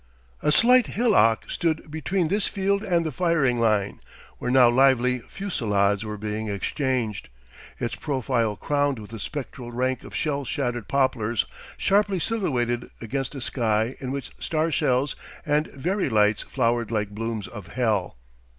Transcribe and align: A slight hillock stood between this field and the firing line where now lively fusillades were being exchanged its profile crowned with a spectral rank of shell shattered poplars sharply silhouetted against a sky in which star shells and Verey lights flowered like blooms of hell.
A 0.41 0.51
slight 0.51 0.87
hillock 0.87 1.43
stood 1.47 1.91
between 1.91 2.27
this 2.29 2.47
field 2.47 2.81
and 2.83 3.05
the 3.05 3.11
firing 3.11 3.59
line 3.59 3.99
where 4.39 4.49
now 4.49 4.67
lively 4.67 5.19
fusillades 5.19 6.03
were 6.03 6.17
being 6.17 6.47
exchanged 6.49 7.29
its 7.79 7.93
profile 7.93 8.55
crowned 8.55 8.97
with 8.97 9.13
a 9.13 9.19
spectral 9.19 9.71
rank 9.71 10.03
of 10.03 10.15
shell 10.15 10.43
shattered 10.43 10.87
poplars 10.87 11.45
sharply 11.77 12.17
silhouetted 12.17 12.89
against 12.99 13.35
a 13.35 13.41
sky 13.41 13.95
in 13.99 14.09
which 14.11 14.31
star 14.39 14.71
shells 14.71 15.15
and 15.45 15.67
Verey 15.67 16.09
lights 16.09 16.41
flowered 16.41 16.89
like 16.89 17.11
blooms 17.11 17.47
of 17.47 17.67
hell. 17.67 18.17